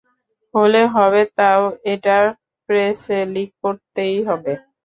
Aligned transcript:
হলে 0.53 0.81
হবে, 0.95 1.21
তাও 1.37 1.63
এটা 1.93 2.17
প্রেসে 2.69 3.19
লিক 3.33 3.49
করতেই 3.63 4.15
হবে। 4.27 4.53